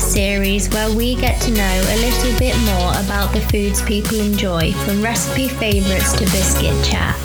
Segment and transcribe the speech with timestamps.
[0.00, 4.18] podcast series where we get to know a little bit more about the foods people
[4.20, 7.16] enjoy, from recipe favourites to biscuit chat.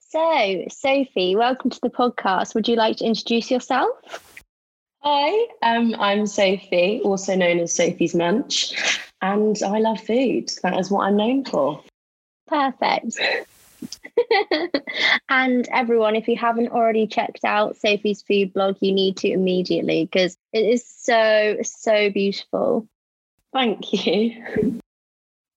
[0.00, 2.54] So, Sophie, welcome to the podcast.
[2.54, 4.32] Would you like to introduce yourself?
[5.02, 8.74] Hi, um, I'm Sophie, also known as Sophie's Munch,
[9.20, 10.50] and I love food.
[10.62, 11.82] That is what I'm known for.
[12.46, 13.18] Perfect.
[15.28, 20.04] and everyone, if you haven't already checked out Sophie's food blog, you need to immediately
[20.04, 22.88] because it is so, so beautiful.
[23.52, 24.80] Thank you.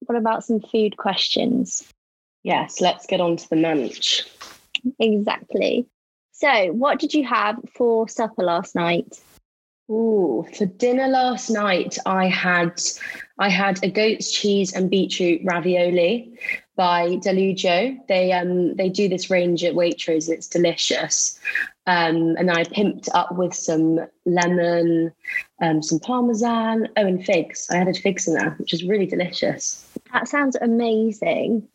[0.05, 1.83] What about some food questions?
[2.43, 4.23] Yes, let's get on to the munch.
[4.99, 5.85] Exactly.
[6.31, 9.19] So, what did you have for supper last night?
[9.89, 12.81] Ooh, for dinner last night, I had
[13.39, 16.37] I had a goat's cheese and beetroot ravioli
[16.77, 17.97] by Delugio.
[18.07, 20.29] They um they do this range at Waitrose.
[20.29, 21.37] It's delicious.
[21.87, 25.13] Um, and I pimped up with some lemon,
[25.61, 27.67] um, some parmesan, oh, and figs.
[27.71, 29.85] I added figs in there, which is really delicious.
[30.13, 31.67] That sounds amazing.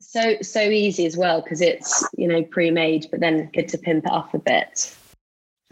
[0.00, 4.06] So so easy as well because it's you know pre-made, but then good to pimp
[4.06, 4.94] it up a bit.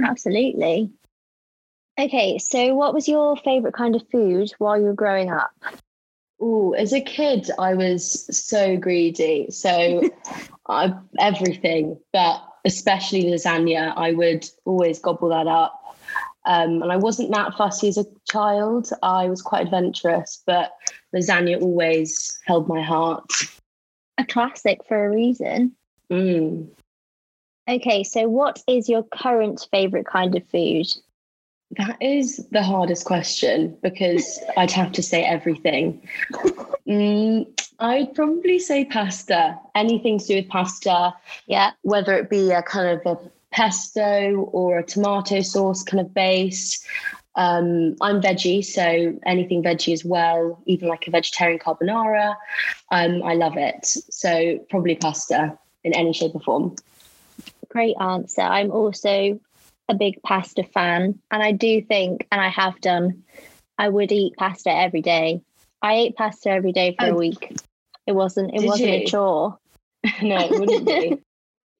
[0.02, 0.90] Absolutely.
[1.98, 5.52] Okay, so what was your favorite kind of food while you were growing up?
[6.40, 9.50] Oh, as a kid, I was so greedy.
[9.50, 10.02] So
[10.68, 15.80] I, everything, but especially lasagna, I would always gobble that up.
[16.46, 18.90] Um, and I wasn't that fussy as a child.
[19.02, 20.72] I was quite adventurous, but
[21.14, 23.24] lasagna always held my heart.
[24.18, 25.74] A classic for a reason.
[26.10, 26.68] Mm.
[27.66, 30.86] Okay, so what is your current favorite kind of food?
[31.76, 36.00] That is the hardest question because I'd have to say everything.
[36.86, 37.46] Mm,
[37.78, 39.58] I'd probably say pasta.
[39.74, 41.14] Anything to do with pasta.
[41.46, 41.72] Yeah.
[41.82, 46.84] Whether it be a kind of a pesto or a tomato sauce kind of base.
[47.36, 52.36] Um, I'm veggie, so anything veggie as well, even like a vegetarian carbonara.
[52.90, 53.86] Um, I love it.
[53.86, 56.76] So probably pasta in any shape or form.
[57.68, 58.42] Great answer.
[58.42, 59.40] I'm also
[59.88, 63.22] a big pasta fan, and I do think, and I have done,
[63.78, 65.42] I would eat pasta every day.
[65.82, 67.54] I ate pasta every day for oh, a week.
[68.06, 68.54] It wasn't.
[68.54, 68.96] It wasn't you?
[68.96, 69.58] a chore.
[70.22, 71.18] no, it wouldn't be.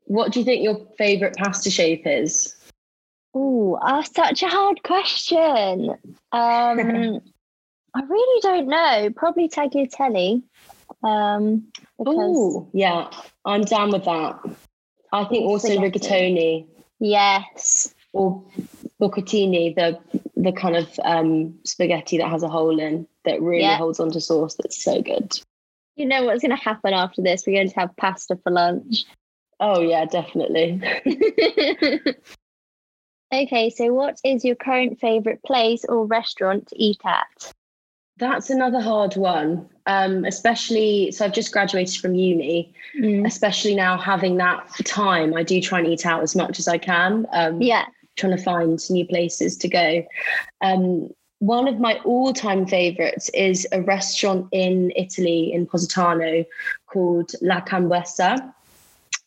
[0.06, 2.54] What do you think your favorite pasta shape is?
[3.32, 5.91] Oh, uh, such a hard question.
[6.31, 7.20] Um,
[7.94, 9.09] I really don't know.
[9.16, 10.43] Probably tagliatelle.
[11.03, 13.09] Um, oh, yeah,
[13.47, 14.41] I'm down with that.
[15.12, 16.66] I think also rigatoni.
[17.00, 17.94] Yes.
[18.12, 18.43] Or
[19.00, 19.99] bucatini, the
[20.37, 23.77] the kind of um, spaghetti that has a hole in that really yeah.
[23.77, 24.55] holds onto sauce.
[24.55, 25.38] That's so good.
[25.97, 27.44] You know what's going to happen after this?
[27.47, 29.05] We're going to have pasta for lunch.
[29.60, 30.82] Oh yeah, definitely.
[33.32, 37.53] okay, so what is your current favorite place or restaurant to eat at?
[38.16, 41.12] That's another hard one, um, especially.
[41.12, 43.27] So I've just graduated from uni, mm.
[43.27, 45.34] especially now having that time.
[45.34, 47.27] I do try and eat out as much as I can.
[47.33, 47.87] Um, yeah,
[48.17, 50.05] trying to find new places to go.
[50.61, 56.44] Um, one of my all-time favorites is a restaurant in Italy in Positano
[56.87, 58.53] called La Cambusa,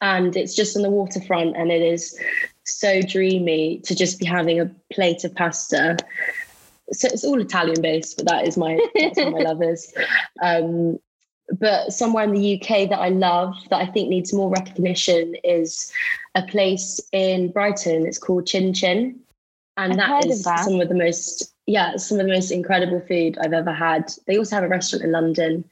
[0.02, 2.20] and it's just on the waterfront, and it is
[2.64, 5.98] so dreamy to just be having a plate of pasta
[6.92, 9.94] so it's all Italian based, but that is my that's my love is.
[10.42, 11.00] Um,
[11.60, 15.92] but somewhere in the UK that I love that I think needs more recognition is
[16.36, 18.06] a place in Brighton.
[18.06, 19.20] It's called Cin Cin,
[19.78, 20.60] and that is that.
[20.66, 24.12] some of the most yeah some of the most incredible food I've ever had.
[24.26, 25.64] They also have a restaurant in London,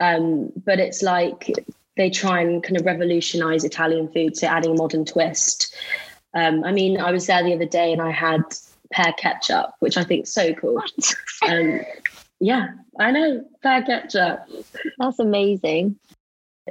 [0.00, 1.52] um, but it's like
[1.96, 5.74] they try and kind of revolutionize Italian food, so adding a modern twist.
[6.34, 8.42] Um, I mean, I was there the other day and I had
[8.92, 10.82] pear ketchup, which I think is so cool.
[11.48, 11.80] um,
[12.40, 14.48] yeah, I know pear ketchup.
[14.98, 15.96] That's amazing.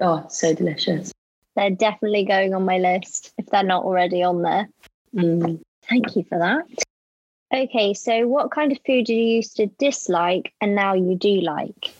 [0.01, 1.11] Oh, so delicious.
[1.55, 4.67] They're definitely going on my list if they're not already on there.
[5.15, 5.61] Mm.
[5.87, 6.65] Thank you for that.
[7.53, 11.41] Okay, so what kind of food did you used to dislike and now you do
[11.41, 11.93] like?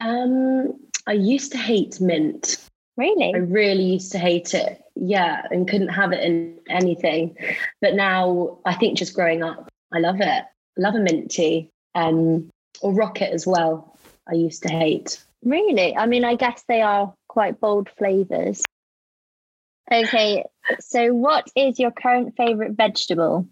[0.00, 2.64] Um, I used to hate mint.
[2.96, 3.32] Really?
[3.34, 4.80] I really used to hate it.
[5.02, 7.36] Yeah, and couldn't have it in anything.
[7.80, 10.24] But now I think just growing up, I love it.
[10.24, 10.44] I
[10.76, 11.70] love a mint tea.
[11.94, 12.50] Um,
[12.82, 13.96] or rocket as well.
[14.28, 15.22] I used to hate.
[15.44, 15.96] Really?
[15.96, 18.62] I mean, I guess they are quite bold flavors.
[19.92, 20.44] Okay,
[20.78, 23.46] so what is your current favorite vegetable?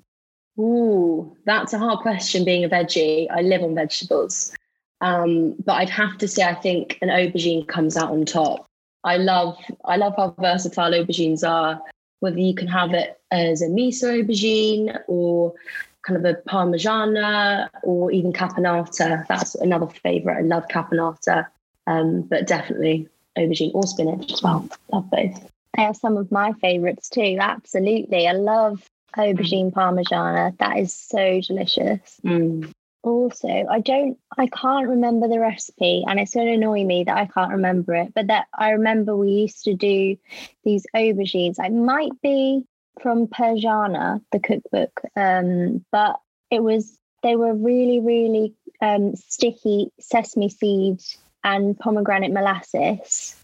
[0.58, 3.26] Ooh, that's a hard question being a veggie.
[3.30, 4.54] I live on vegetables.
[5.00, 8.67] Um, but I'd have to say I think an aubergine comes out on top.
[9.04, 11.80] I love I love how versatile aubergines are.
[12.20, 15.54] whether you can have it as a miso aubergine or
[16.02, 19.26] kind of a parmigiana or even caponata.
[19.28, 20.38] That's another favorite.
[20.38, 21.46] I love caponata,
[21.86, 24.68] um, but definitely aubergine or spinach as well.
[24.92, 25.50] Love both.
[25.76, 27.36] They are some of my favorites too.
[27.38, 28.26] Absolutely.
[28.26, 30.56] I love aubergine parmigiana.
[30.58, 32.20] That is so delicious.
[32.24, 32.72] Mm.
[33.02, 37.16] Also, I don't, I can't remember the recipe, and it's going to annoy me that
[37.16, 38.12] I can't remember it.
[38.14, 40.16] But that I remember we used to do
[40.64, 41.56] these aubergines.
[41.60, 42.64] I might be
[43.00, 46.16] from Persiana, the cookbook, um, but
[46.50, 53.36] it was they were really, really um, sticky sesame seeds and pomegranate molasses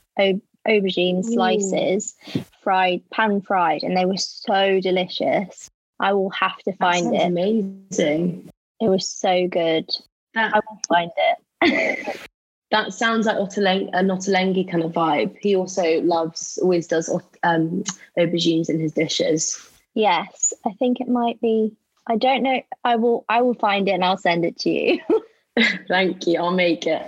[0.67, 2.45] aubergine slices, Ooh.
[2.63, 5.71] fried, pan fried, and they were so delicious.
[6.01, 7.23] I will have to find it.
[7.23, 8.51] Amazing.
[8.81, 9.89] It was so good.
[10.35, 12.21] That, I will find it.
[12.71, 15.37] that sounds like Ottolenghi, a Ottolenghi kind of vibe.
[15.41, 17.09] He also loves, always does
[17.43, 17.85] um,
[18.19, 19.59] aubergines in his dishes.
[19.95, 21.77] Yes, I think it might be.
[22.07, 22.61] I don't know.
[22.85, 23.25] I will.
[23.29, 25.01] I will find it and I'll send it to you.
[25.89, 26.39] Thank you.
[26.39, 27.03] I'll make it.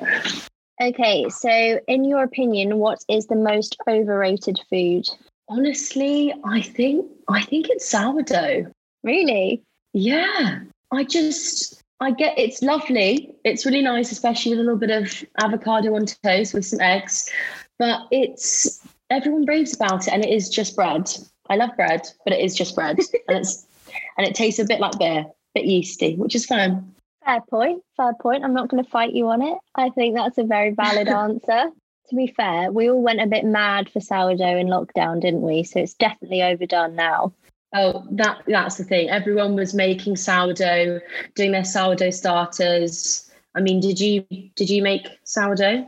[0.81, 5.09] Okay, so in your opinion, what is the most overrated food?
[5.49, 8.71] Honestly, I think I think it's sourdough.
[9.03, 9.63] Really?
[9.93, 10.61] Yeah.
[10.93, 13.35] I just I get it's lovely.
[13.45, 17.31] It's really nice, especially with a little bit of avocado on toast with some eggs.
[17.79, 21.11] But it's everyone raves about it and it is just bread.
[21.49, 22.99] I love bread, but it is just bread.
[23.29, 23.67] and it's
[24.19, 26.93] and it tastes a bit like beer, a bit yeasty, which is fine.
[27.25, 27.83] Fair point.
[27.97, 28.45] Fair point.
[28.45, 29.59] I'm not going to fight you on it.
[29.75, 31.71] I think that's a very valid answer.
[32.09, 35.65] To be fair, we all went a bit mad for sourdough in lockdown, didn't we?
[35.65, 37.33] So it's definitely overdone now.
[37.79, 39.11] Oh, that that's the thing.
[39.11, 41.01] Everyone was making sourdough,
[41.35, 43.31] doing their sourdough starters.
[43.55, 44.25] I mean, did you
[44.55, 45.87] did you make sourdough?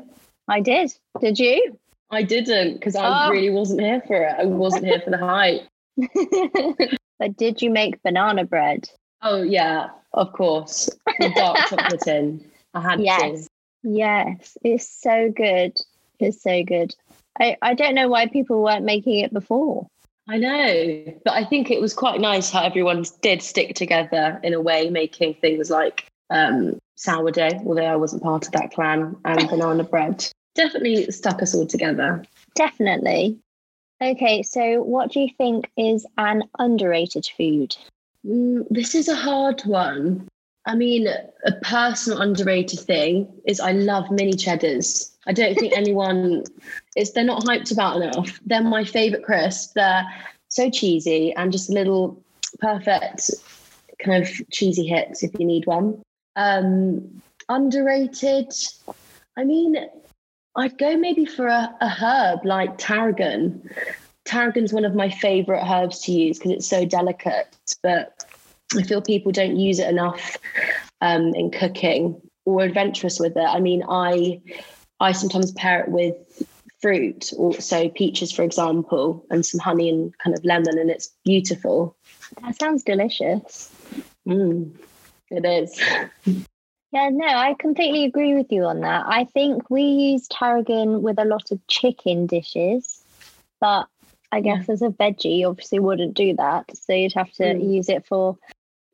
[0.49, 0.93] I did.
[1.21, 1.79] Did you?
[2.11, 3.31] I didn't because I oh.
[3.31, 4.37] really wasn't here for it.
[4.39, 5.63] I wasn't here for the hype.
[7.19, 8.91] but did you make banana bread?
[9.23, 10.91] Oh yeah, of course.
[11.19, 12.45] The dark chocolate in.
[12.75, 13.45] I had yes.
[13.45, 13.49] to.
[13.83, 15.77] Yes, it's so good.
[16.19, 16.95] It's so good.
[17.41, 19.87] I, I don't know why people weren't making it before.
[20.29, 24.53] I know, but I think it was quite nice how everyone did stick together in
[24.53, 29.49] a way, making things like um, sourdough, although I wasn't part of that clan, and
[29.51, 30.31] banana bread.
[30.55, 32.25] Definitely stuck us all together.
[32.55, 33.39] Definitely.
[34.03, 37.77] Okay, so what do you think is an underrated food?
[38.27, 40.29] Mm, this is a hard one.
[40.67, 45.11] I mean, a personal underrated thing is I love mini cheddars.
[45.27, 46.45] I don't think anyone
[46.99, 48.41] is they're not hyped about enough.
[48.45, 49.75] They're my favorite crisp.
[49.75, 50.05] They're
[50.49, 52.23] so cheesy and just a little
[52.59, 53.31] perfect
[54.05, 56.03] kind of cheesy hits if you need one.
[56.37, 58.53] Um, underrated.
[59.37, 59.77] I mean,
[60.57, 63.69] I'd go maybe for a, a herb like tarragon
[64.25, 68.25] tarragon's one of my favorite herbs to use because it's so delicate, but
[68.77, 70.37] I feel people don't use it enough
[71.01, 73.49] um, in cooking or adventurous with it.
[73.49, 74.41] I mean, I
[75.01, 76.17] I sometimes pair it with
[76.81, 81.13] fruit, or so peaches, for example, and some honey and kind of lemon, and it's
[81.25, 81.97] beautiful.
[82.43, 83.73] That sounds delicious.
[84.27, 84.73] Mm,
[85.31, 85.81] it is.
[86.91, 89.05] Yeah, no, I completely agree with you on that.
[89.07, 93.03] I think we use tarragon with a lot of chicken dishes,
[93.61, 93.89] but
[94.33, 94.75] I guess yeah.
[94.75, 96.77] as a veggie, you obviously wouldn't do that.
[96.77, 97.75] So you'd have to mm.
[97.75, 98.39] use it for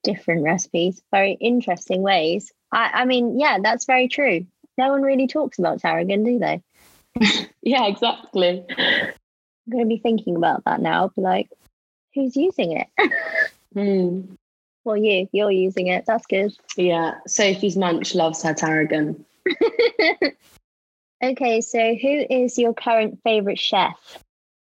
[0.03, 2.53] different recipes, very interesting ways.
[2.73, 4.47] I, I mean, yeah, that's very true.
[4.77, 6.63] No one really talks about tarragon, do they?
[7.63, 8.65] yeah, exactly.
[8.77, 9.13] I'm
[9.71, 11.09] going to be thinking about that now.
[11.09, 11.49] Be like,
[12.15, 12.89] who's using it?
[13.75, 14.29] mm.
[14.85, 16.05] Well, you, you're using it.
[16.07, 16.53] That's good.
[16.77, 19.25] Yeah, Sophie's Munch loves her tarragon.
[21.23, 24.19] okay, so who is your current favorite chef?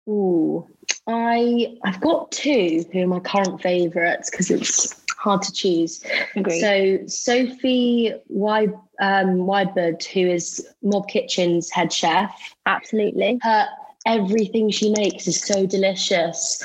[0.07, 0.67] Ooh,
[1.07, 6.03] I I've got two who are my current favourites because it's hard to choose.
[6.35, 6.59] Agreed.
[6.59, 13.39] So Sophie Wyburd, um, who is Mob Kitchen's head chef, absolutely.
[13.41, 13.67] Her
[14.05, 16.61] everything she makes is so delicious,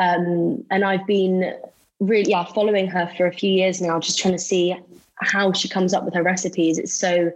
[0.00, 1.54] um, and I've been
[2.00, 4.76] really yeah following her for a few years now, just trying to see
[5.20, 6.78] how she comes up with her recipes.
[6.78, 7.30] It's so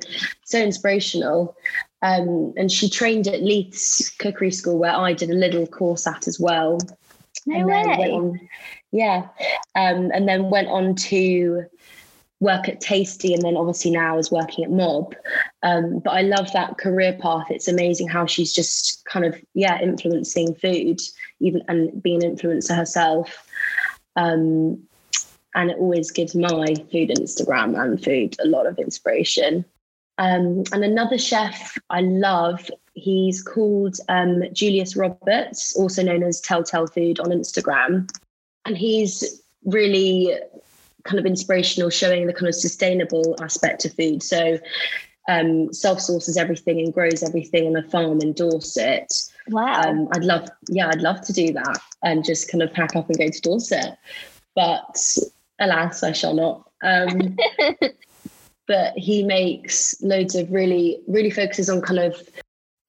[0.44, 1.56] so inspirational.
[2.00, 6.28] Um, and she trained at Leith's Cookery School, where I did a little course at
[6.28, 6.78] as well.
[7.46, 8.10] No way.
[8.12, 8.38] On,
[8.92, 9.28] yeah.
[9.74, 11.64] Um, and then went on to
[12.40, 15.14] work at Tasty and then obviously now is working at Mob.
[15.62, 17.50] Um, but I love that career path.
[17.50, 21.00] It's amazing how she's just kind of, yeah, influencing food,
[21.40, 23.46] even and being an influencer herself.
[24.16, 24.82] Um,
[25.54, 29.64] and it always gives my food Instagram and food a lot of inspiration.
[30.18, 36.88] Um, and another chef I love, He's called um, Julius Roberts, also known as Telltale
[36.88, 38.08] Food on Instagram.
[38.68, 40.34] And he's really
[41.04, 44.22] kind of inspirational, showing the kind of sustainable aspect of food.
[44.22, 44.58] So
[45.26, 49.10] um, self sources everything and grows everything on a farm in Dorset.
[49.48, 49.82] Wow.
[49.82, 53.08] Um, I'd love, yeah, I'd love to do that and just kind of pack up
[53.08, 53.96] and go to Dorset.
[54.54, 55.18] But
[55.58, 56.70] alas, I shall not.
[56.82, 57.38] Um,
[58.66, 62.22] but he makes loads of really, really focuses on kind of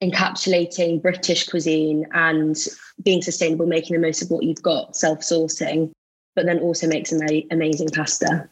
[0.02, 2.58] encapsulating British cuisine and
[3.04, 5.92] being sustainable, making the most of what you've got, self sourcing,
[6.36, 8.48] but then also makes ama- amazing pasta.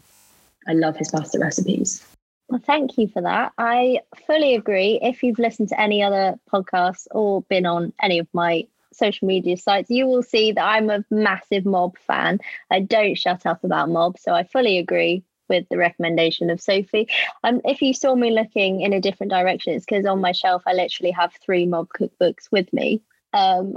[0.68, 2.06] I love his pasta recipes.
[2.50, 3.54] Well, thank you for that.
[3.58, 5.00] I fully agree.
[5.02, 9.58] If you've listened to any other podcasts or been on any of my social media
[9.58, 12.40] sites, you will see that I'm a massive mob fan.
[12.72, 14.18] I don't shut up about mob.
[14.18, 17.08] So I fully agree with the recommendation of Sophie.
[17.44, 20.64] Um, if you saw me looking in a different direction, it's because on my shelf
[20.66, 23.02] I literally have three mob cookbooks with me.
[23.34, 23.76] Um,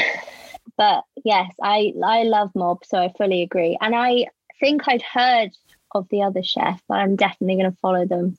[0.76, 3.78] but yes, I I love mob, so I fully agree.
[3.80, 4.26] And I
[4.60, 5.50] think I'd heard
[5.94, 8.36] of the other chef, but I'm definitely going to follow them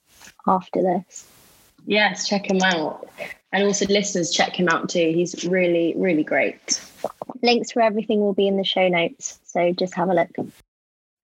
[0.47, 1.25] after this.
[1.85, 3.07] Yes, check him out.
[3.51, 5.11] And also, listeners, check him out too.
[5.13, 6.81] He's really, really great.
[7.41, 9.39] Links for everything will be in the show notes.
[9.45, 10.29] So just have a look.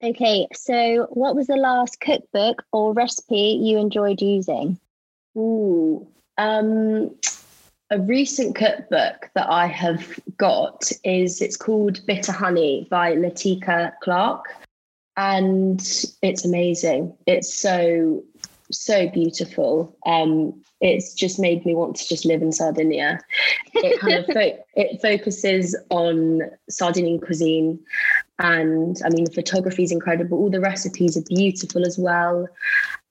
[0.04, 4.80] Okay, so what was the last cookbook or recipe you enjoyed using?
[5.38, 7.16] Ooh, um,
[7.92, 14.46] a recent cookbook that I have got is it's called Bitter Honey by Letitia Clark
[15.18, 15.80] and
[16.22, 17.16] it's amazing.
[17.28, 18.24] It's so
[18.72, 19.96] so beautiful.
[20.06, 23.20] Um, it's just made me want to just live in Sardinia.
[23.74, 27.80] It kind of fo- it focuses on Sardinian cuisine,
[28.40, 30.38] and I mean the photography is incredible.
[30.38, 32.48] All the recipes are beautiful as well,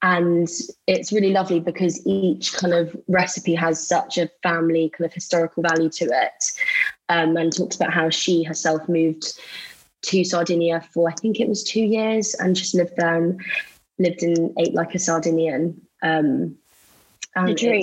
[0.03, 0.49] and
[0.87, 5.63] it's really lovely because each kind of recipe has such a family kind of historical
[5.63, 6.45] value to it,
[7.09, 9.39] um, and talks about how she herself moved
[10.03, 13.41] to Sardinia for I think it was two years and just lived there and
[13.99, 15.81] lived and ate like a Sardinian.
[16.03, 16.57] Um,
[17.37, 17.83] The dream.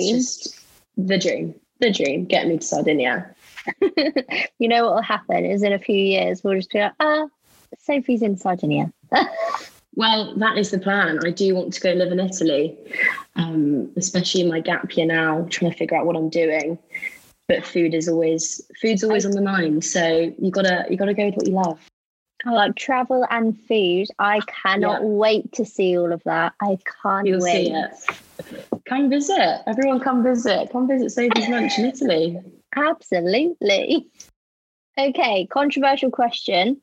[0.96, 2.24] The dream, the dream.
[2.24, 3.34] Get me to Sardinia.
[4.58, 7.26] you know what will happen is in a few years we'll just be like, ah,
[7.78, 8.92] Sophie's in Sardinia.
[9.94, 11.18] Well, that is the plan.
[11.26, 12.78] I do want to go live in Italy,
[13.34, 16.78] um, especially in my gap year now, trying to figure out what I'm doing.
[17.48, 19.84] But food is always food's always on the mind.
[19.84, 21.80] So you gotta you gotta go with what you love.
[22.46, 24.06] I like travel and food.
[24.20, 25.08] I cannot Yeah.
[25.08, 26.52] wait to see all of that.
[26.62, 27.66] I can't You'll wait.
[27.66, 27.90] see it.
[28.84, 29.62] Come visit.
[29.66, 30.70] Everyone come visit.
[30.70, 32.40] Come visit Sophie's Lunch in Italy.
[32.74, 34.08] Absolutely.
[34.98, 36.80] Okay, controversial question.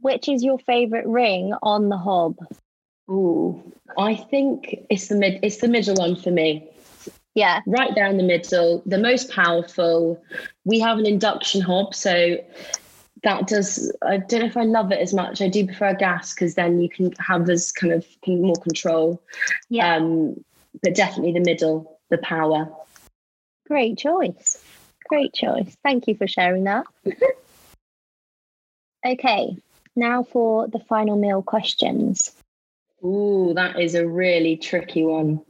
[0.00, 2.36] Which is your favorite ring on the hob?
[3.10, 6.68] Ooh, I think it's the mid it's the middle one for me.
[7.34, 10.22] Yeah, Right down the middle, the most powerful.
[10.64, 12.36] We have an induction hob, so
[13.22, 15.40] that does I don't know if I love it as much.
[15.40, 19.22] I do prefer gas because then you can have this kind of more control.
[19.68, 19.96] yeah.
[19.96, 20.44] Um,
[20.82, 22.70] but definitely the middle, the power.
[23.66, 24.62] Great choice.
[25.08, 25.76] Great choice.
[25.82, 26.84] Thank you for sharing that.
[29.06, 29.56] okay,
[29.96, 32.32] now for the final meal questions.
[33.04, 35.40] Ooh, that is a really tricky one.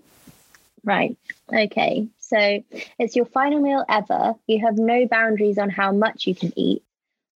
[0.85, 1.17] Right.
[1.53, 2.09] Okay.
[2.19, 2.63] So
[2.99, 4.35] it's your final meal ever.
[4.47, 6.83] You have no boundaries on how much you can eat.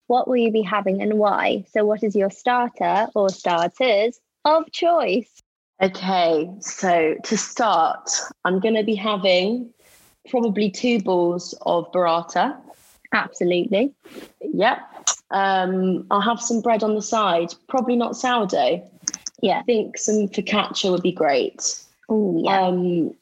[0.08, 1.64] What will you be having and why?
[1.72, 5.42] So, what is your starter or starters of choice?
[5.82, 8.10] Okay, so to start,
[8.44, 9.74] I'm going to be having
[10.30, 12.58] probably two balls of burrata.
[13.14, 13.94] Absolutely.
[14.42, 14.80] Yep.
[15.32, 18.90] Um, I'll have some bread on the side, probably not sourdough.
[19.42, 19.60] Yeah.
[19.60, 21.84] I think some focaccia would be great.
[22.10, 22.62] Oh, yeah.
[22.62, 23.16] Um,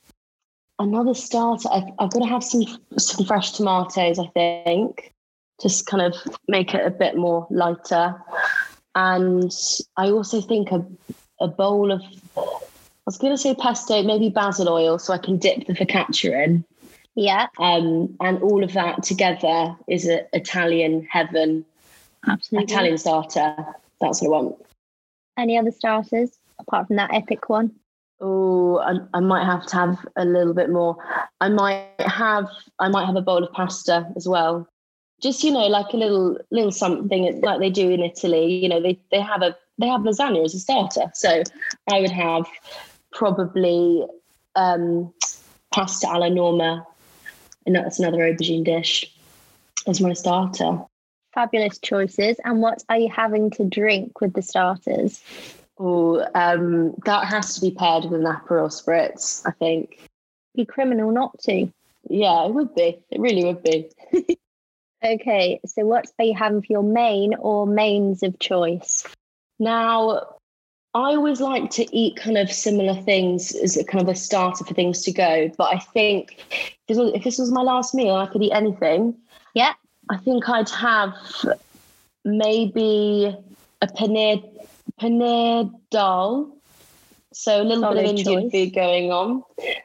[0.79, 2.65] another starter, I've, I've got to have some
[2.97, 4.19] some fresh tomatoes.
[4.19, 5.13] I think,
[5.61, 6.15] just kind of
[6.47, 8.15] make it a bit more lighter.
[8.95, 9.51] And
[9.97, 10.85] I also think a
[11.39, 12.01] a bowl of
[12.37, 12.41] I
[13.05, 16.65] was going to say pesto, maybe basil oil, so I can dip the focaccia in.
[17.15, 17.47] Yeah.
[17.57, 21.65] Um, and all of that together is an Italian heaven,
[22.27, 22.65] Absolutely.
[22.65, 23.55] Italian starter.
[24.01, 24.65] That's what I want.
[25.37, 27.71] Any other starters apart from that epic one?
[28.21, 30.97] Oh, I, I might have to have a little bit more.
[31.39, 32.49] I might have,
[32.79, 34.67] I might have a bowl of pasta as well.
[35.21, 38.55] Just you know, like a little little something like they do in Italy.
[38.55, 41.11] You know, they they have a they have lasagna as a starter.
[41.13, 41.43] So
[41.91, 42.45] I would have
[43.11, 44.05] probably
[44.55, 45.13] um,
[45.73, 46.85] pasta alla norma,
[47.65, 49.11] and that's another aubergine dish
[49.87, 50.79] as my starter.
[51.33, 52.37] Fabulous choices.
[52.43, 55.21] And what are you having to drink with the starters?
[55.77, 59.45] Oh, um, that has to be paired with an Aperol spritz.
[59.45, 60.09] I think.
[60.55, 61.71] Be criminal not to.
[62.09, 62.99] Yeah, it would be.
[63.11, 63.89] It really would be.
[65.03, 69.07] Okay, so what are you having for your main or mains of choice?
[69.57, 70.35] Now,
[70.93, 74.65] I always like to eat kind of similar things as a kind of a starter
[74.65, 75.49] for things to go.
[75.57, 76.43] But I think
[76.89, 79.15] if this was, if this was my last meal, I could eat anything.
[79.53, 79.73] Yeah.
[80.09, 81.13] I think I'd have
[82.25, 83.35] maybe
[83.81, 84.43] a paneer
[84.99, 86.55] paneer dal.
[87.31, 88.51] So a little Solid bit of Indian choice.
[88.51, 89.43] food going on.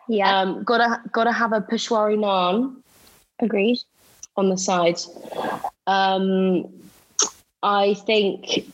[0.08, 2.76] Yeah, Um, gotta gotta have a peshwari naan
[3.38, 3.78] agreed.
[4.36, 4.98] on the side.
[5.86, 6.66] Um,
[7.62, 8.64] I think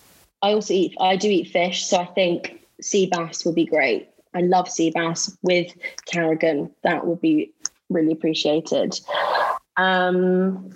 [0.43, 0.95] I also eat.
[1.01, 4.09] I do eat fish, so I think sea bass would be great.
[4.35, 5.73] I love sea bass with
[6.07, 6.71] tarragon.
[6.83, 7.53] That would be
[7.91, 8.99] really appreciated.
[9.77, 10.71] Um,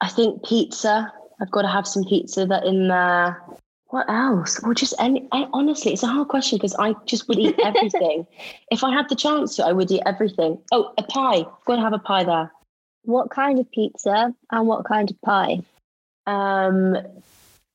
[0.00, 1.12] I think pizza.
[1.40, 3.40] I've got to have some pizza that in there.
[3.86, 4.58] What else?
[4.64, 5.28] Or just any?
[5.32, 8.26] I, honestly, it's a hard question because I just would eat everything.
[8.70, 10.58] if I had the chance to, I would eat everything.
[10.72, 11.44] Oh, a pie.
[11.66, 12.50] Got to have a pie there.
[13.04, 15.62] What kind of pizza and what kind of pie?
[16.26, 16.96] Um,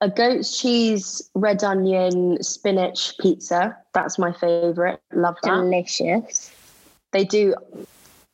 [0.01, 3.77] a goat's cheese, red onion, spinach pizza.
[3.93, 5.01] That's my favorite.
[5.13, 5.49] Love that.
[5.49, 6.51] Delicious.
[7.11, 7.55] They do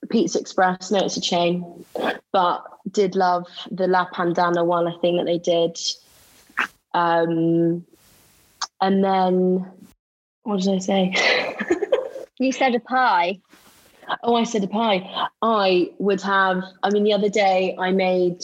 [0.09, 0.91] Pizza Express.
[0.91, 1.85] No, it's a chain,
[2.31, 4.87] but did love the La Padana one.
[4.87, 5.77] I think that they did.
[6.93, 7.85] Um,
[8.81, 9.71] and then
[10.43, 11.15] what did I say?
[12.39, 13.39] You said a pie.
[14.23, 15.27] Oh, I said a pie.
[15.41, 18.43] I would have, I mean, the other day I made,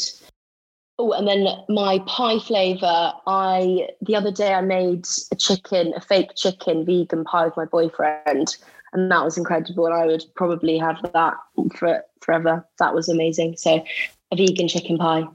[0.98, 3.12] oh, and then my pie flavor.
[3.28, 7.66] I, the other day I made a chicken, a fake chicken vegan pie with my
[7.66, 8.56] boyfriend.
[8.94, 9.86] And that was incredible.
[9.86, 11.36] And I would probably have that
[11.76, 12.66] for forever.
[12.80, 13.58] That was amazing.
[13.58, 13.84] So
[14.32, 15.26] a vegan chicken pie.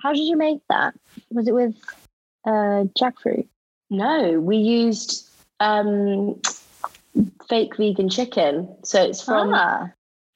[0.00, 0.94] How did you make that?
[1.30, 1.76] Was it with
[2.44, 3.48] uh, jackfruit?
[3.90, 5.28] No, we used
[5.60, 6.40] um,
[7.48, 8.68] fake vegan chicken.
[8.84, 9.88] So it's from, ah,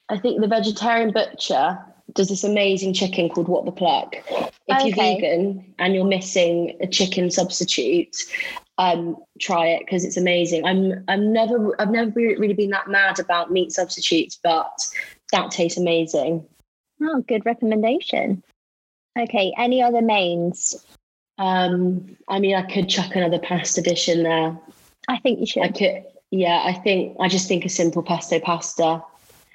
[0.08, 1.78] I think the vegetarian butcher
[2.14, 4.14] does this amazing chicken called What the Cluck.
[4.68, 8.16] If you're vegan and you're missing a chicken substitute,
[8.78, 10.64] um, try it because it's amazing.
[10.64, 14.72] I'm I'm never I've never really been that mad about meat substitutes, but
[15.32, 16.44] that tastes amazing.
[17.02, 18.42] oh, good recommendation.
[19.18, 20.86] Okay, any other mains?
[21.38, 24.58] Um, I mean, I could chuck another pasta dish in there.
[25.08, 25.62] I think you should.
[25.62, 26.62] I could, yeah.
[26.64, 29.02] I think I just think a simple pesto pasta.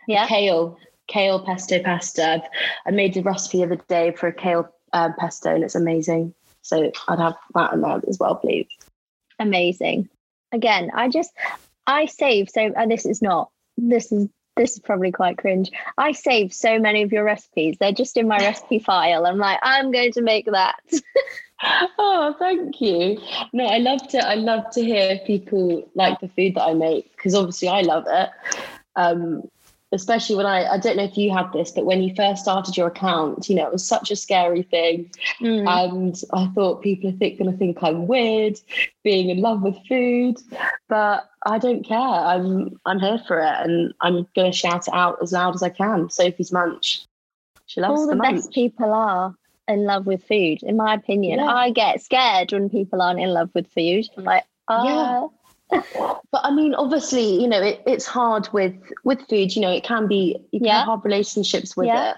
[0.07, 0.25] Yeah.
[0.27, 2.43] kale kale pesto pasta
[2.85, 6.33] I've, made the recipe the other day for a kale um, pesto and it's amazing
[6.61, 8.67] so i'd have that in there as well please
[9.39, 10.09] Amazing.
[10.51, 11.31] Again, I just
[11.85, 15.69] I save so and this is not this is this is probably quite cringe.
[15.97, 17.77] I save so many of your recipes.
[17.79, 19.25] They're just in my recipe file.
[19.25, 20.75] I'm like, I'm going to make that.
[21.97, 23.19] oh thank you
[23.51, 27.09] no i love to i love to hear people like the food that i make
[27.15, 28.29] because obviously i love it
[28.95, 29.41] um
[29.97, 32.77] especially when I, I don't know if you had this, but when you first started
[32.77, 35.11] your account, you know, it was such a scary thing.
[35.41, 35.67] Mm.
[35.67, 38.59] And I thought people are think, going to think I'm weird,
[39.03, 40.37] being in love with food,
[40.87, 41.97] but I don't care.
[41.97, 45.63] I'm I'm here for it, and I'm going to shout it out as loud as
[45.63, 46.09] I can.
[46.09, 47.05] Sophie's Munch.
[47.65, 48.35] She loves All the, the munch.
[48.37, 49.35] best people are
[49.67, 51.39] in love with food, in my opinion.
[51.39, 51.53] Yeah.
[51.53, 54.05] I get scared when people aren't in love with food.
[54.15, 55.27] I'm like, ah,
[56.31, 59.55] But I mean, obviously, you know, it, it's hard with with food.
[59.55, 62.11] You know, it can be you can have hard relationships with Yeah.
[62.11, 62.17] it.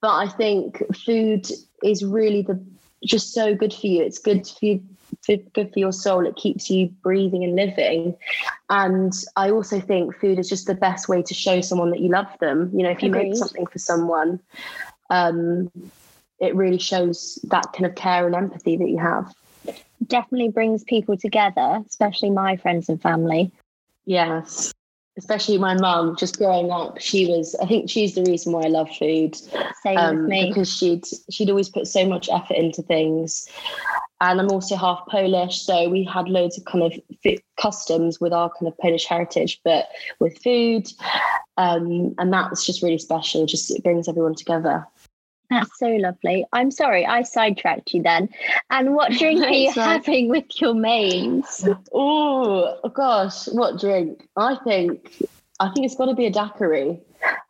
[0.00, 1.46] But I think food
[1.82, 2.62] is really the
[3.04, 4.02] just so good for you.
[4.02, 4.82] It's good for you.
[5.26, 6.26] Good good for your soul.
[6.26, 8.16] It keeps you breathing and living.
[8.68, 12.08] And I also think food is just the best way to show someone that you
[12.10, 12.70] love them.
[12.74, 13.24] You know, if you Agreed.
[13.24, 14.40] make something for someone,
[15.10, 15.70] um,
[16.38, 19.32] it really shows that kind of care and empathy that you have.
[20.06, 23.50] Definitely brings people together, especially my friends and family.
[24.06, 24.72] Yes.
[25.18, 28.68] Especially my mum, just growing up, she was, I think she's the reason why I
[28.68, 29.36] love food.
[29.82, 30.48] Same Um, with me.
[30.48, 33.48] because she'd she'd always put so much effort into things.
[34.22, 36.92] And I'm also half Polish, so we had loads of kind of
[37.58, 39.88] customs with our kind of Polish heritage, but
[40.20, 40.88] with food.
[41.56, 43.46] Um, and that's just really special.
[43.46, 44.86] Just it brings everyone together.
[45.50, 46.46] That's so lovely.
[46.52, 48.28] I'm sorry, I sidetracked you then.
[48.70, 51.68] And what drink are you having with your mains?
[51.92, 54.28] Oh gosh, what drink?
[54.36, 55.12] I think
[55.58, 57.00] I think it's got to be a daiquiri,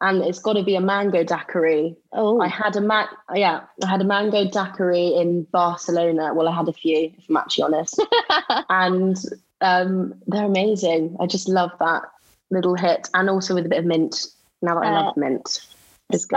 [0.00, 1.94] and it's got to be a mango daiquiri.
[2.12, 6.34] Oh, I had a ma- yeah, I had a mango daiquiri in Barcelona.
[6.34, 8.02] Well, I had a few, if I'm actually honest,
[8.70, 9.16] and
[9.60, 11.16] um, they're amazing.
[11.20, 12.02] I just love that
[12.50, 14.26] little hit, and also with a bit of mint.
[14.62, 15.66] Now that I Uh, love mint,
[16.10, 16.36] it's good.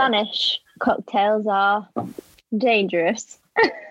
[0.80, 1.88] Cocktails are
[2.56, 3.38] dangerous.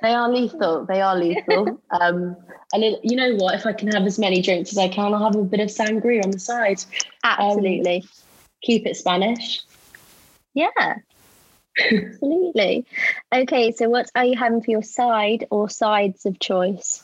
[0.02, 0.86] They are lethal.
[0.86, 1.82] They are lethal.
[1.92, 2.36] um,
[2.74, 3.56] and it, you know what?
[3.56, 5.70] If I can have as many drinks as I can, I'll have a bit of
[5.70, 6.84] sangria on the side.
[7.24, 8.04] Absolutely.
[8.62, 9.62] Keep it Spanish.
[10.54, 10.68] yeah.
[11.92, 12.86] Absolutely.
[13.34, 17.04] Okay, so what are you having for your side or sides of choice?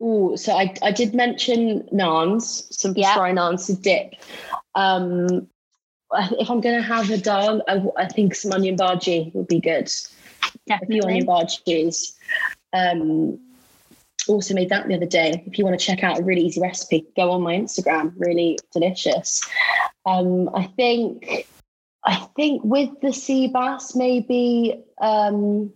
[0.00, 3.14] Oh, so I, I did mention naans, some Yeah.
[3.14, 4.14] peshwari naans to dip.
[4.74, 5.48] Um,
[6.38, 9.60] if I'm going to have a dal, I, I think some onion bhaji would be
[9.60, 9.90] good.
[10.70, 12.14] A few onion bhajis.
[12.72, 13.38] Um,
[14.28, 15.42] also made that the other day.
[15.46, 18.12] If you want to check out a really easy recipe, go on my Instagram.
[18.16, 19.44] Really delicious.
[20.04, 21.46] Um, I think,
[22.04, 25.72] I think with the sea bass, maybe, um,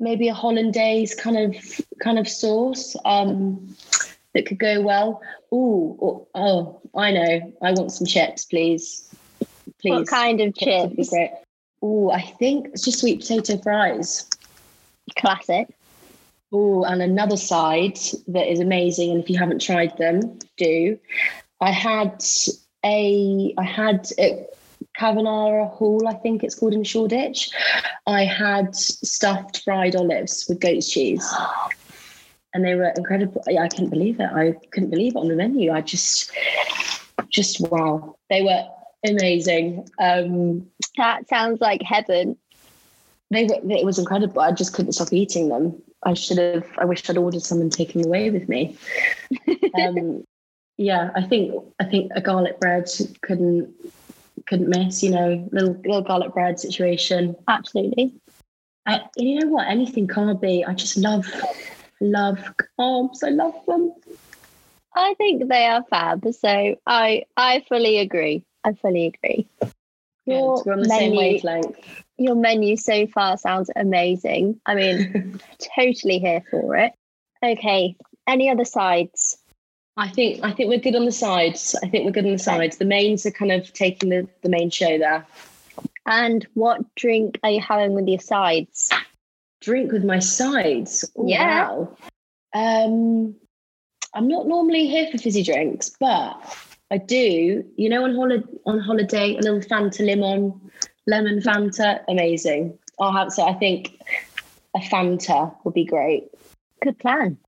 [0.00, 3.74] maybe a hollandaise kind of kind of sauce um,
[4.34, 5.20] that could go well.
[5.52, 7.52] Ooh, oh, oh, I know.
[7.62, 9.07] I want some chips, please.
[9.80, 9.92] Please.
[9.92, 11.10] What kind of Chips would be chips?
[11.10, 11.30] great.
[11.82, 14.28] Oh, I think it's just sweet potato fries.
[15.16, 15.68] Classic.
[16.52, 20.98] Oh, and another side that is amazing, and if you haven't tried them, do.
[21.60, 22.24] I had
[22.84, 24.46] a I had a
[24.96, 27.50] Cavanaugh Hall, I think it's called in Shoreditch.
[28.06, 31.26] I had stuffed fried olives with goat's cheese.
[32.54, 33.44] And they were incredible.
[33.46, 34.30] Yeah, I couldn't believe it.
[34.34, 35.70] I couldn't believe it on the menu.
[35.70, 36.32] I just
[37.28, 38.16] just wow.
[38.30, 38.66] They were
[39.04, 39.88] amazing.
[39.98, 42.36] Um That sounds like heaven.
[43.30, 44.40] they were it was incredible.
[44.40, 45.80] I just couldn't stop eating them.
[46.04, 48.76] I should have I wish I'd ordered some and taken them away with me.
[49.74, 50.24] Um
[50.76, 52.88] yeah, I think I think a garlic bread
[53.22, 53.74] couldn't
[54.46, 57.36] couldn't miss, you know, little little garlic bread situation.
[57.48, 58.14] Absolutely.
[58.86, 59.68] I, you know what?
[59.68, 60.66] Anything carby.
[60.66, 61.26] I just love
[62.00, 62.38] love
[62.78, 63.22] carbs.
[63.22, 63.92] I love them.
[64.94, 66.26] I think they are fab.
[66.32, 68.44] So I I fully agree.
[68.68, 69.48] I fully agree.
[70.26, 70.66] Your Good.
[70.66, 71.78] We're on the same menu, wavelength.
[72.18, 74.60] your menu so far sounds amazing.
[74.66, 75.40] I mean,
[75.76, 76.92] totally here for it.
[77.42, 77.96] Okay.
[78.26, 79.38] Any other sides?
[79.96, 81.74] I think I think we're good on the sides.
[81.82, 82.76] I think we're good on the sides.
[82.76, 85.26] The mains are kind of taking the, the main show there.
[86.06, 88.90] And what drink are you having with your sides?
[89.62, 91.10] Drink with my sides.
[91.16, 91.70] Oh, Yeah.
[91.72, 91.96] Wow.
[92.54, 93.34] Um,
[94.14, 96.34] I'm not normally here for fizzy drinks, but
[96.90, 97.64] I do.
[97.76, 100.60] You know, on holiday on holiday, a little Fanta lemon,
[101.06, 102.78] lemon Fanta, amazing.
[102.98, 104.00] I'll have so I think
[104.74, 106.28] a Fanta would be great.
[106.82, 107.38] Good plan.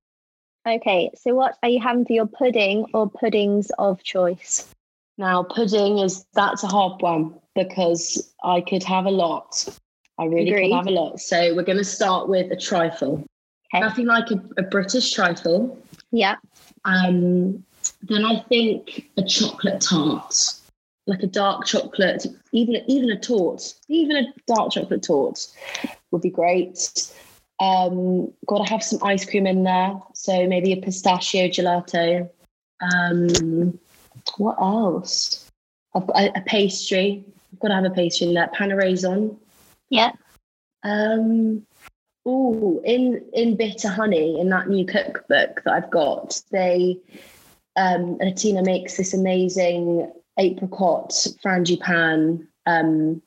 [0.67, 1.11] Okay.
[1.17, 4.69] So what are you having for your pudding or puddings of choice?
[5.17, 9.67] Now, pudding is that's a hard one because I could have a lot.
[10.19, 10.71] I really Agreed.
[10.71, 11.21] could have a lot.
[11.21, 13.25] So we're going to start with a trifle.
[13.75, 13.81] Okay.
[13.81, 15.79] Nothing like a, a British trifle.
[16.11, 16.37] Yeah.
[16.85, 17.65] Um,
[18.03, 20.35] then I think a chocolate tart,
[21.07, 25.47] like a dark chocolate, even even a tort, even a dark chocolate tort
[26.11, 27.13] would be great.
[27.61, 32.29] Um, got to have some ice cream in there, so maybe a pistachio gelato.
[32.81, 33.79] Um,
[34.39, 35.47] what else?
[35.95, 37.25] I've got a, a pastry.
[37.53, 38.51] I've got to have a pastry in there.
[38.55, 39.37] Panerazon.
[39.91, 40.13] Yeah.
[40.83, 41.67] Um,
[42.25, 46.99] oh, in in Bitter Honey, in that new cookbook that I've got, they
[47.77, 51.11] um, Tina makes this amazing apricot
[51.45, 52.47] frangipane.
[52.67, 53.23] Um,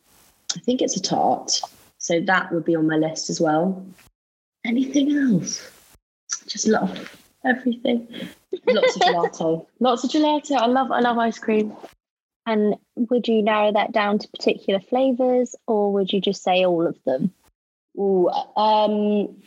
[0.56, 1.62] I think it's a tart,
[1.97, 3.86] so that would be on my list as well.
[4.65, 5.69] Anything else?
[6.47, 8.08] Just love everything.
[8.67, 9.65] Lots of gelato.
[9.79, 10.58] Lots of gelato.
[10.58, 11.73] I love I love ice cream.
[12.45, 16.86] And would you narrow that down to particular flavors or would you just say all
[16.86, 17.34] of them?
[17.97, 19.41] Ooh, um,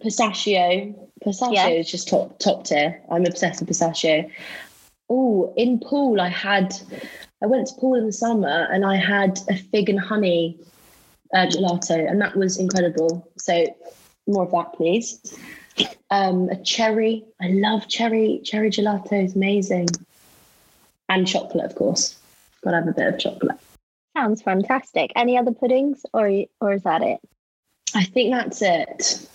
[0.00, 0.94] pistachio.
[1.22, 1.68] Pistachio Yeah.
[1.68, 3.00] is just top top tier.
[3.10, 4.28] I'm obsessed with pistachio.
[5.08, 6.74] Oh, in pool, I had.
[7.42, 10.58] I went to pool in the summer and I had a fig and honey
[11.34, 13.30] uh, gelato, and that was incredible.
[13.36, 13.66] So
[14.26, 15.20] more of that, please.
[16.10, 17.24] Um, a cherry.
[17.40, 18.40] I love cherry.
[18.44, 19.88] Cherry gelato is amazing.
[21.08, 22.16] And chocolate, of course.
[22.62, 23.58] Gotta have a bit of chocolate.
[24.16, 25.12] Sounds fantastic.
[25.16, 27.20] Any other puddings or or is that it?
[27.94, 29.28] I think that's it.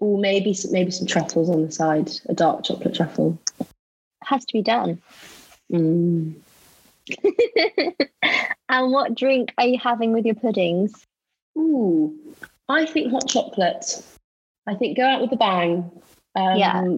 [0.00, 3.38] Or maybe some, maybe some truffles on the side, a dark chocolate truffle.
[4.24, 5.00] Has to be done.
[5.72, 6.34] Mm.
[8.68, 11.06] and what drink are you having with your puddings?
[11.58, 12.14] Ooh,
[12.68, 14.02] I think hot chocolate.
[14.66, 15.90] I think go out with a bang.
[16.36, 16.88] Um, Yeah.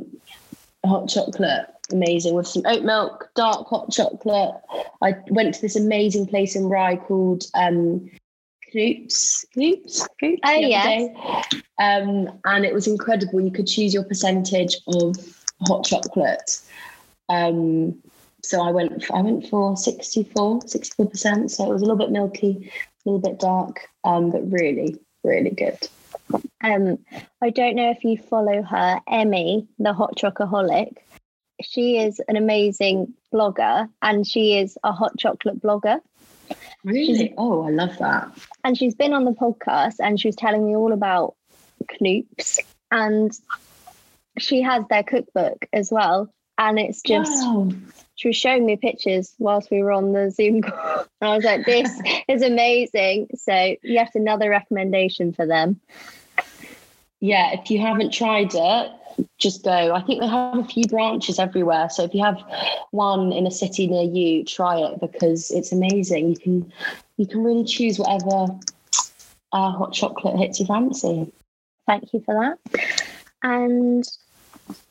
[0.84, 4.54] Hot chocolate, amazing with some oat milk, dark hot chocolate.
[5.00, 8.10] I went to this amazing place in Rye called um,
[8.74, 9.44] Knoops.
[9.56, 10.06] Knoops?
[10.22, 11.10] Knoops Oh, yes.
[11.78, 13.40] Um, and it was incredible.
[13.40, 15.16] You could choose your percentage of
[15.66, 16.60] hot chocolate.
[17.28, 18.02] Um,
[18.42, 21.50] so I went I went for 64, 64%.
[21.50, 22.70] So it was a little bit milky,
[23.06, 25.78] a little bit dark, um, but really, really good.
[26.62, 26.98] Um,
[27.42, 30.96] I don't know if you follow her, Emmy, the hot chocoholic.
[31.62, 36.00] She is an amazing blogger and she is a hot chocolate blogger.
[36.84, 37.34] Really?
[37.36, 38.30] Oh, I love that.
[38.64, 41.34] And she's been on the podcast and she was telling me all about
[42.00, 42.58] Knoops.
[42.90, 43.32] And
[44.38, 46.32] she has their cookbook as well.
[46.58, 47.70] And it's just, Wow.
[48.14, 51.06] she was showing me pictures whilst we were on the Zoom call.
[51.20, 51.90] And I was like, this
[52.28, 53.28] is amazing.
[53.36, 55.80] So, yet another recommendation for them.
[57.22, 58.92] Yeah, if you haven't tried it,
[59.38, 59.94] just go.
[59.94, 61.88] I think they have a few branches everywhere.
[61.88, 62.42] So if you have
[62.90, 66.30] one in a city near you, try it because it's amazing.
[66.30, 66.72] You can
[67.18, 68.58] you can really choose whatever
[69.52, 71.32] uh, hot chocolate hits your fancy.
[71.86, 72.84] Thank you for that.
[73.44, 74.04] And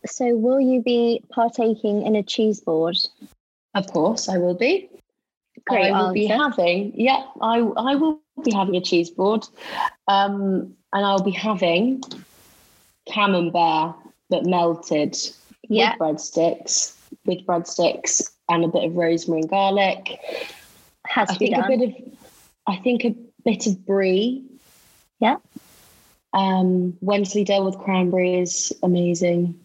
[0.05, 2.97] so, will you be partaking in a cheese board?
[3.75, 4.89] Of course, I will be.
[5.67, 6.93] Great I will be having.
[6.95, 9.47] Yeah, I I will be having a cheese board,
[10.07, 12.03] um, and I'll be having
[13.11, 13.95] camembert
[14.29, 15.17] but melted
[15.67, 16.95] Yeah, with breadsticks,
[17.25, 20.19] with breadsticks and a bit of rosemary and garlic.
[21.07, 22.17] has I to be think a bit of,
[22.67, 24.43] I think a bit of brie.
[25.19, 25.37] Yeah.
[26.33, 29.59] Um, Wensleydale with cranberry is amazing.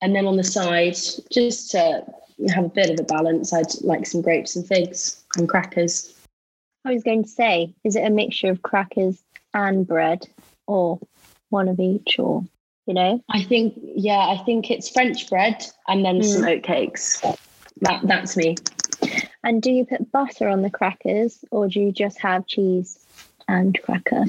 [0.00, 0.96] And then on the side,
[1.30, 2.04] just to
[2.48, 6.14] have a bit of a balance, I'd like some grapes and figs and crackers.
[6.84, 9.22] I was going to say, is it a mixture of crackers
[9.54, 10.26] and bread,
[10.66, 11.00] or
[11.50, 12.44] one of each, or
[12.86, 13.22] you know?
[13.28, 16.62] I think, yeah, I think it's French bread and then some Mm.
[16.62, 17.20] oatcakes.
[17.80, 18.56] That that's me.
[19.44, 23.06] And do you put butter on the crackers, or do you just have cheese
[23.46, 24.24] and cracker?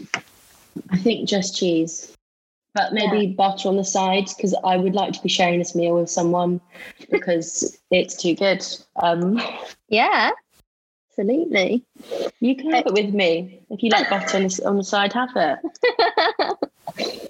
[0.91, 2.15] I think just cheese,
[2.73, 5.95] but maybe butter on the side because I would like to be sharing this meal
[5.95, 6.61] with someone
[7.09, 8.65] because it's too good.
[8.97, 9.41] Um,
[9.87, 10.31] Yeah,
[11.09, 11.83] absolutely.
[12.39, 15.13] you can have it with me if you like butter on the, on the side.
[15.13, 15.59] Have it.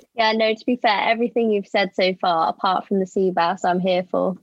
[0.15, 3.63] yeah, no, to be fair, everything you've said so far, apart from the sea bass,
[3.63, 4.38] I'm here for.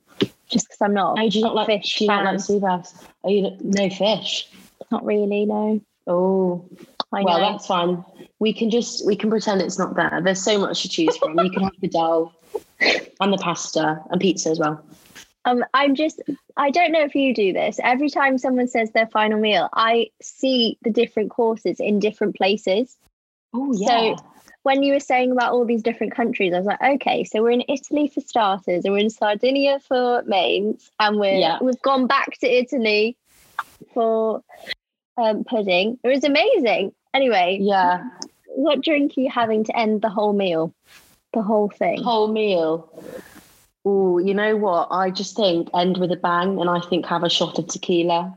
[0.49, 2.61] Just because I'm not Oh, do you not like fish Do you not like sea
[2.61, 2.95] bass?
[3.25, 4.49] Oh, you no fish.
[4.93, 5.81] Not really, no.
[6.07, 6.65] Oh,
[7.13, 7.53] I well, know.
[7.53, 8.05] that's fine.
[8.39, 10.21] We can just we can pretend it's not there.
[10.23, 11.39] There's so much to choose from.
[11.39, 12.35] You can have the dal
[13.21, 14.85] and the pasta and pizza as well.
[15.45, 16.21] Um, I'm just,
[16.57, 17.79] I don't know if you do this.
[17.81, 22.97] Every time someone says their final meal, I see the different courses in different places.
[23.55, 24.17] Oh yeah.
[24.17, 24.17] So
[24.65, 27.53] when you were saying about all these different countries, I was like, okay, so we're
[27.53, 31.59] in Italy for starters, and we're in Sardinia for mains, and we're Yeah.
[31.63, 33.17] we've gone back to Italy
[33.95, 34.43] for
[35.17, 35.99] um, pudding.
[36.03, 36.93] It was amazing.
[37.15, 38.05] Anyway, yeah.
[38.47, 40.75] what drink are you having to end the whole meal?
[41.33, 42.03] The whole thing.
[42.03, 42.91] whole meal.
[43.85, 44.89] Oh, you know what?
[44.91, 48.37] I just think end with a bang, and I think have a shot of tequila.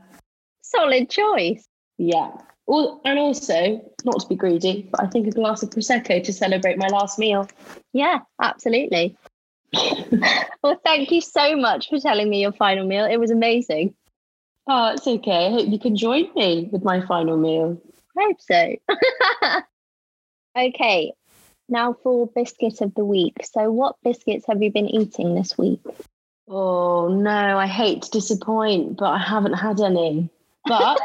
[0.62, 1.66] Solid choice.
[1.98, 2.30] Yeah.
[2.68, 6.32] Al- and also, not to be greedy, but I think a glass of prosecco to
[6.32, 7.48] celebrate my last meal.
[7.92, 9.16] Yeah, absolutely.
[10.62, 13.04] well, thank you so much for telling me your final meal.
[13.04, 13.94] It was amazing.
[14.66, 15.46] Oh, it's okay.
[15.46, 17.80] I hope you can join me with my final meal.
[18.16, 19.62] I hope so.
[20.58, 21.12] okay,
[21.68, 23.38] now for biscuit of the week.
[23.44, 25.80] So, what biscuits have you been eating this week?
[26.48, 30.28] Oh no, I hate to disappoint, but I haven't had any.
[30.64, 31.00] But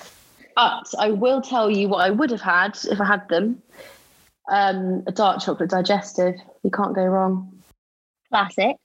[0.56, 3.62] but I will tell you what I would have had if I had them.
[4.50, 6.34] Um, a dark chocolate digestive.
[6.62, 7.62] You can't go wrong.
[8.28, 8.76] Classic.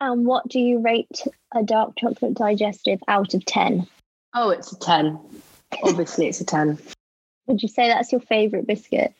[0.00, 3.86] And what do you rate a dark chocolate digestive out of 10?
[4.34, 5.18] Oh, it's a 10.
[5.82, 6.78] Obviously, it's a 10.
[7.46, 9.12] Would you say that's your favourite biscuit?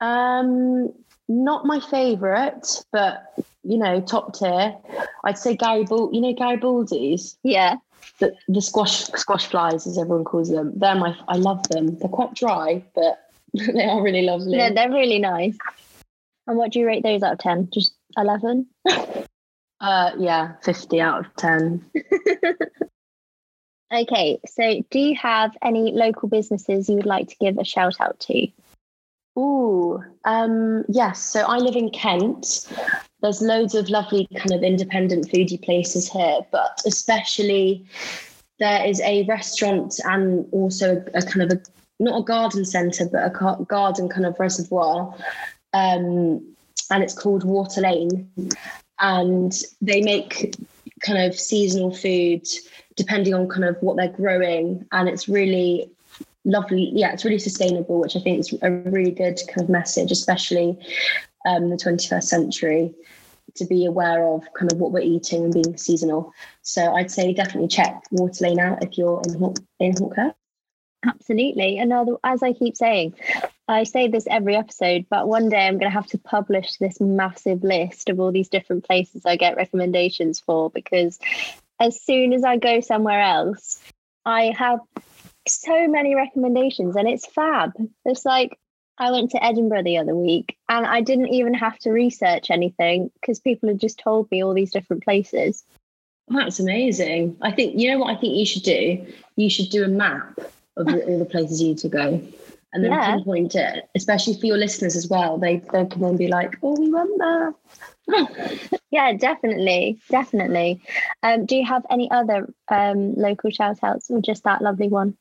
[0.00, 0.92] Um,
[1.28, 3.24] not my favourite, but
[3.64, 4.76] you know, top tier.
[5.24, 6.16] I'd say Garibaldi.
[6.16, 7.76] You know Garibaldi's, Yeah.
[8.18, 10.72] the the squash squash flies, as everyone calls them.
[10.76, 11.16] They're my.
[11.28, 11.96] I love them.
[11.98, 14.58] They're quite dry, but they are really lovely.
[14.58, 15.56] No, they're really nice.
[16.46, 17.68] And what do you rate those out of 10?
[17.72, 18.66] Just 11?
[19.82, 21.84] uh, yeah, fifty out of ten.
[23.92, 28.00] Okay, so do you have any local businesses you would like to give a shout
[28.00, 28.48] out to?
[29.38, 31.22] Ooh, um, yes.
[31.22, 32.72] So I live in Kent.
[33.20, 37.84] There's loads of lovely kind of independent foodie places here, but especially
[38.58, 41.62] there is a restaurant and also a, kind of a
[42.00, 45.14] not a garden centre, but a garden kind of reservoir,
[45.74, 46.42] um,
[46.90, 48.28] and it's called Water Lane,
[49.02, 50.54] and they make
[51.00, 52.46] kind of seasonal food
[52.94, 55.90] depending on kind of what they're growing, and it's really
[56.44, 56.90] lovely.
[56.94, 60.78] Yeah, it's really sustainable, which I think is a really good kind of message, especially
[61.46, 62.94] um, the 21st century,
[63.56, 66.32] to be aware of kind of what we're eating and being seasonal.
[66.62, 70.34] So I'd say definitely check Water Lane out if you're in Haw- in Hawker.
[71.04, 71.78] Absolutely.
[71.78, 73.14] And as I keep saying,
[73.66, 77.00] I say this every episode, but one day I'm going to have to publish this
[77.00, 81.18] massive list of all these different places I get recommendations for because
[81.80, 83.82] as soon as I go somewhere else,
[84.24, 84.78] I have
[85.48, 87.72] so many recommendations and it's fab.
[88.04, 88.56] It's like
[88.98, 93.10] I went to Edinburgh the other week and I didn't even have to research anything
[93.20, 95.64] because people had just told me all these different places.
[96.28, 97.36] That's amazing.
[97.42, 99.04] I think, you know what I think you should do?
[99.34, 100.38] You should do a map
[100.76, 102.22] of all the places you need to go
[102.72, 103.16] and then yeah.
[103.16, 105.38] pinpoint it, especially for your listeners as well.
[105.38, 107.54] They, they can then be like, oh, we went there.
[108.90, 109.98] yeah, definitely.
[110.10, 110.80] Definitely.
[111.22, 115.16] Um, do you have any other um, local shout outs or just that lovely one?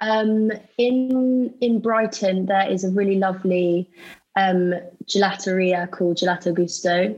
[0.00, 3.90] Um, in in Brighton, there is a really lovely
[4.36, 4.74] um,
[5.06, 7.16] gelateria called Gelato Gusto.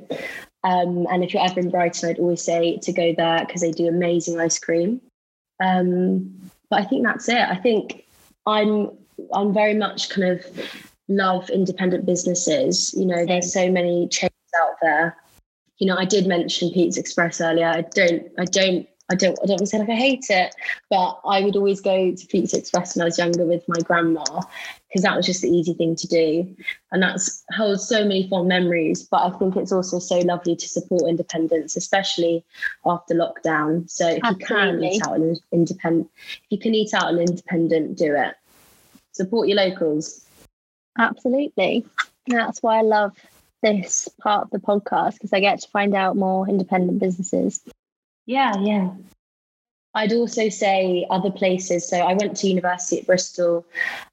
[0.65, 3.73] Um, and if you're ever in Brighton, I'd always say to go there because they
[3.73, 5.01] do amazing ice cream.
[5.61, 7.39] Um, but I think that's it.
[7.39, 8.05] I think
[8.47, 8.91] I'm
[9.33, 10.45] I'm very much kind of
[11.09, 12.95] love independent businesses.
[12.97, 15.17] You know, there's so many chains out there.
[15.79, 17.67] You know, I did mention Pizza Express earlier.
[17.67, 20.55] I don't I don't I don't I don't want to say like I hate it,
[20.91, 24.25] but I would always go to Pizza Express when I was younger with my grandma
[24.89, 26.57] because that was just the easy thing to do.
[26.91, 29.03] And that's holds so many fond memories.
[29.03, 32.45] But I think it's also so lovely to support independence, especially
[32.87, 33.89] after lockdown.
[33.91, 34.35] So if Absolutely.
[34.35, 38.35] you can eat out an independent if you can eat out an independent, do it.
[39.13, 40.25] Support your locals.
[40.99, 41.87] Absolutely.
[42.27, 43.17] That's why I love
[43.63, 47.61] this part of the podcast because I get to find out more independent businesses.
[48.27, 48.91] Yeah, yeah.
[49.99, 51.89] I'd also say other places.
[51.89, 53.67] So I went to university at Bristol,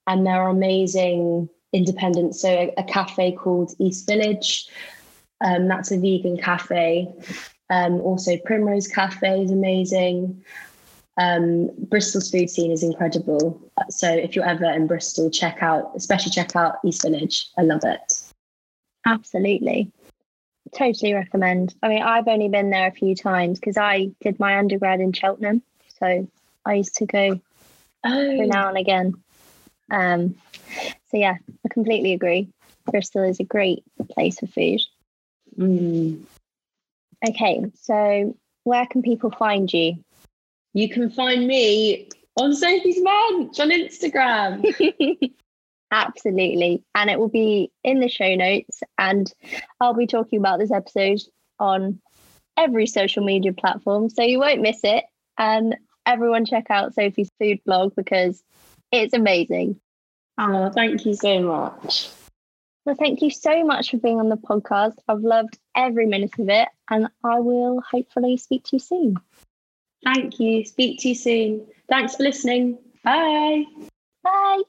[0.08, 2.36] and there are amazing independent.
[2.36, 4.68] So a, a cafe called East Village.
[5.42, 7.08] Um, that's a vegan cafe.
[7.70, 10.44] Um, also, Primrose Cafe is amazing.
[11.18, 13.62] Um, Bristol's food scene is incredible.
[13.90, 17.48] So if you're ever in Bristol, check out, especially check out East Village.
[17.60, 18.24] I love it.
[19.06, 19.92] Absolutely
[20.76, 21.74] totally recommend.
[21.82, 25.14] I mean, I've only been there a few times because I did my undergrad in
[25.14, 25.62] Cheltenham,
[26.00, 26.28] so
[26.66, 27.40] I used to go
[28.06, 28.20] oh.
[28.20, 29.14] every now and again.
[29.92, 30.36] Um,
[31.10, 32.50] so yeah, I completely agree.
[32.92, 34.82] Bristol is a great place for food.
[35.58, 36.24] Mm.
[37.28, 39.98] Okay, so where can people find you?
[40.74, 44.64] You can find me on Sophie's Munch on Instagram.
[45.92, 46.84] Absolutely.
[46.94, 48.82] And it will be in the show notes.
[48.98, 49.32] And
[49.80, 51.22] I'll be talking about this episode
[51.60, 52.02] on
[52.58, 54.10] every social media platform.
[54.10, 55.06] So you won't miss it.
[55.38, 58.42] And everyone check out Sophie's food blog because
[58.92, 59.80] it's amazing.
[60.38, 62.10] Oh, thank you so much.
[62.86, 64.98] Well, thank you so much for being on the podcast.
[65.08, 69.16] I've loved every minute of it, and I will hopefully speak to you soon.
[70.04, 70.64] Thank you.
[70.66, 71.66] Speak to you soon.
[71.90, 72.78] Thanks for listening.
[73.04, 73.64] Bye.
[74.24, 74.62] Bye.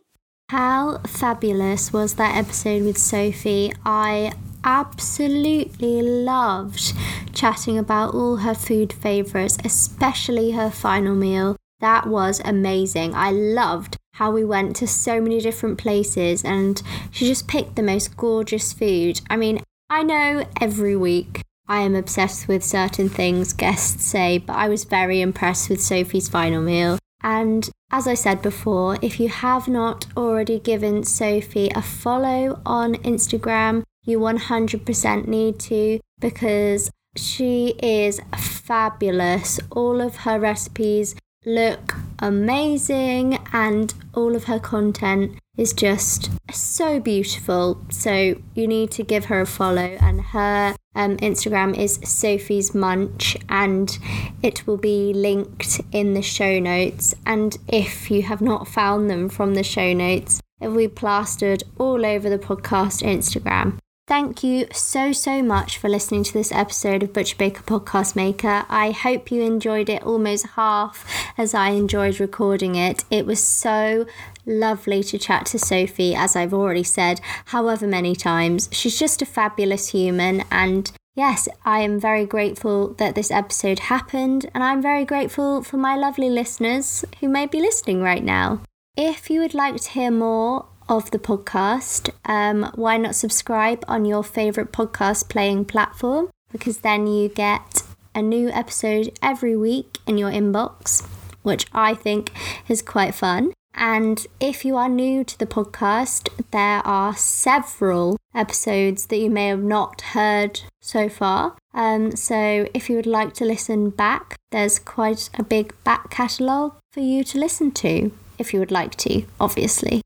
[0.48, 3.72] How fabulous was that episode with Sophie?
[3.85, 4.33] I
[4.66, 6.92] absolutely loved
[7.33, 11.57] chatting about all her food favourites, especially her final meal.
[11.81, 13.14] That was amazing.
[13.14, 17.83] I loved how we went to so many different places and she just picked the
[17.83, 19.20] most gorgeous food.
[19.31, 24.57] I mean, I know every week I am obsessed with certain things guests say, but
[24.57, 26.98] I was very impressed with Sophie's final meal.
[27.22, 32.94] And as I said before, if you have not already given Sophie a follow on
[32.96, 39.61] Instagram, you 100% need to because she is fabulous.
[39.71, 41.14] All of her recipes
[41.45, 47.81] look amazing and all of her content is just so beautiful.
[47.90, 53.37] So you need to give her a follow and her um, Instagram is Sophie's Munch,
[53.51, 53.99] and
[54.42, 57.14] it will be linked in the show notes.
[57.27, 61.62] And if you have not found them from the show notes, it will be plastered
[61.79, 63.79] all over the podcast Instagram.
[64.09, 68.64] Thank you so, so much for listening to this episode of Butcher Baker Podcast Maker.
[68.69, 71.05] I hope you enjoyed it almost half
[71.37, 73.05] as I enjoyed recording it.
[73.11, 74.07] It was so
[74.45, 78.69] lovely to chat to Sophie, as I've already said, however many times.
[78.71, 84.48] She's just a fabulous human, and yes, I am very grateful that this episode happened,
[84.54, 88.61] and I'm very grateful for my lovely listeners who may be listening right now.
[88.96, 94.05] If you would like to hear more of the podcast, um, why not subscribe on
[94.05, 96.31] your favourite podcast playing platform?
[96.53, 97.83] Because then you get
[98.15, 101.07] a new episode every week in your inbox,
[101.43, 102.33] which I think
[102.69, 103.53] is quite fun.
[103.75, 109.49] And if you are new to the podcast, there are several episodes that you may
[109.49, 111.57] have not heard so far.
[111.75, 116.77] Um, so if you would like to listen back, there's quite a big back catalogue
[116.93, 120.01] for you to listen to, if you would like to, obviously.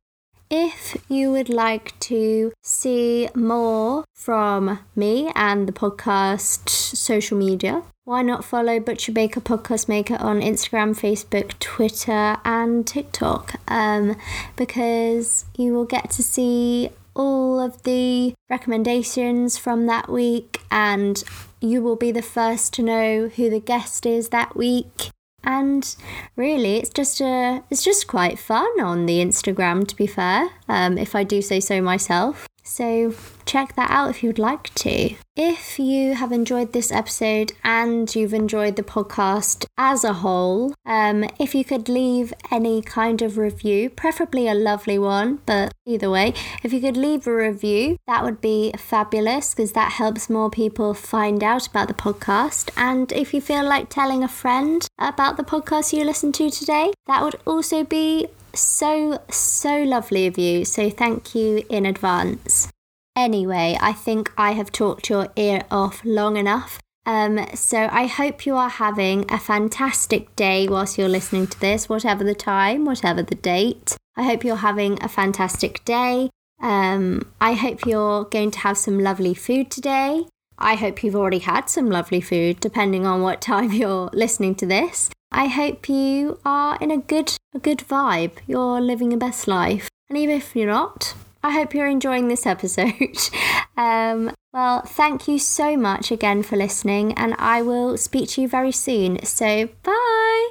[0.51, 8.23] If you would like to see more from me and the podcast social media, why
[8.23, 13.55] not follow Butcher Baker Podcast Maker on Instagram, Facebook, Twitter, and TikTok?
[13.69, 14.17] Um,
[14.57, 21.23] because you will get to see all of the recommendations from that week, and
[21.61, 25.11] you will be the first to know who the guest is that week
[25.45, 25.97] and
[26.37, 30.99] really it's just a it's just quite fun on the instagram to be fair um,
[30.99, 35.15] if i do say so myself so check that out if you'd like to.
[35.37, 41.25] If you have enjoyed this episode and you've enjoyed the podcast as a whole, um,
[41.39, 46.35] if you could leave any kind of review, preferably a lovely one, but either way,
[46.63, 50.93] if you could leave a review, that would be fabulous because that helps more people
[50.93, 52.71] find out about the podcast.
[52.77, 56.93] And if you feel like telling a friend about the podcast you listened to today,
[57.07, 60.65] that would also be so, so lovely of you.
[60.65, 62.69] So thank you in advance.
[63.17, 66.79] Anyway, I think I have talked your ear off long enough.
[67.07, 71.89] Um, so I hope you are having a fantastic day whilst you're listening to this,
[71.89, 73.97] whatever the time, whatever the date.
[74.17, 76.31] I hope you're having a fantastic day.
[76.61, 80.27] Um, I hope you're going to have some lovely food today.
[80.59, 84.67] I hope you've already had some lovely food, depending on what time you're listening to
[84.67, 85.11] this.
[85.33, 88.33] I hope you are in a good a good vibe.
[88.47, 89.89] You're living your best life.
[90.09, 93.19] And even if you're not, I hope you're enjoying this episode.
[93.77, 98.49] um, well, thank you so much again for listening, and I will speak to you
[98.49, 99.25] very soon.
[99.25, 100.51] So, bye.